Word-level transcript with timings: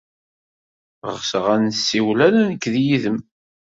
Ɣseɣ 1.13 1.45
ad 1.53 1.59
nessiwel 1.65 2.19
ala 2.27 2.41
nekk 2.49 2.63
yid-m. 2.85 3.17